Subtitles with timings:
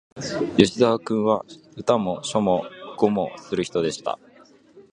[0.57, 1.45] 吉沢君は、
[1.77, 2.63] 歌も書も
[2.97, 4.17] 碁もする人でした